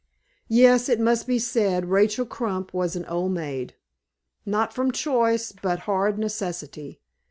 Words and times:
Yes; 0.49 0.89
it 0.89 0.99
must 0.99 1.27
be 1.27 1.37
said 1.37 1.91
Rachel 1.91 2.25
Crump 2.25 2.73
was 2.73 2.95
an 2.95 3.05
old 3.05 3.33
maid; 3.33 3.75
not 4.47 4.73
from 4.73 4.91
choice, 4.91 5.51
but 5.51 5.81
hard 5.81 6.17
necessity. 6.17 6.99